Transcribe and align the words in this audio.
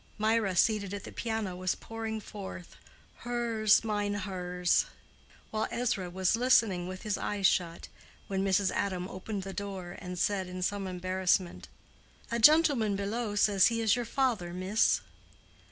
Mirah, 0.17 0.55
seated 0.55 0.95
at 0.95 1.03
the 1.03 1.11
piano, 1.11 1.55
was 1.55 1.75
pouring 1.75 2.19
forth 2.19 2.75
"Herz, 3.17 3.83
mein 3.83 4.15
Herz," 4.15 4.85
while 5.51 5.67
Ezra 5.69 6.09
was 6.09 6.35
listening 6.35 6.87
with 6.87 7.03
his 7.03 7.19
eyes 7.19 7.45
shut, 7.45 7.87
when 8.27 8.43
Mrs. 8.43 8.71
Adam 8.71 9.07
opened 9.07 9.43
the 9.43 9.53
door, 9.53 9.95
and 9.99 10.17
said 10.17 10.47
in 10.47 10.63
some 10.63 10.87
embarrassment, 10.87 11.67
"A 12.31 12.39
gentleman 12.39 12.95
below 12.95 13.35
says 13.35 13.67
he 13.67 13.79
is 13.79 13.95
your 13.95 14.05
father, 14.05 14.55
miss." 14.55 15.01